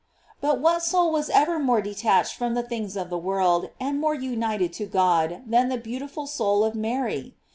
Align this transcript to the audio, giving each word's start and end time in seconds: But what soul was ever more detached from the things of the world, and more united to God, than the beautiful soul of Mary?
But 0.41 0.59
what 0.59 0.81
soul 0.81 1.11
was 1.11 1.29
ever 1.29 1.59
more 1.59 1.79
detached 1.79 2.33
from 2.33 2.55
the 2.55 2.63
things 2.63 2.97
of 2.97 3.11
the 3.11 3.19
world, 3.19 3.69
and 3.79 3.99
more 4.01 4.15
united 4.15 4.73
to 4.73 4.87
God, 4.87 5.43
than 5.45 5.69
the 5.69 5.77
beautiful 5.77 6.25
soul 6.25 6.63
of 6.63 6.73
Mary? 6.73 7.35